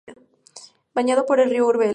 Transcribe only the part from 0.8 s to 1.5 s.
Bañado por